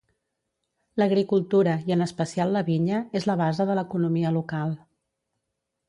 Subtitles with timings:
[1.01, 4.77] L'agricultura, i en especial la vinya, és la base de l'economia local.